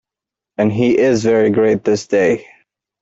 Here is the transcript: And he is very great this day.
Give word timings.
And 0.57 0.73
he 0.73 0.97
is 0.97 1.23
very 1.23 1.51
great 1.51 1.83
this 1.83 2.07
day. 2.07 2.47